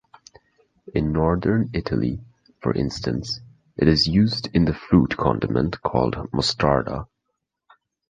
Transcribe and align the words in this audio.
In 0.95 1.11
northern 1.13 1.69
Italy, 1.75 2.19
for 2.59 2.73
instance, 2.73 3.39
it 3.77 3.87
is 3.87 4.07
used 4.07 4.49
in 4.51 4.65
the 4.65 4.73
fruit 4.73 5.15
condiment 5.15 5.79
called 5.83 6.15
"mostarda". 6.33 7.05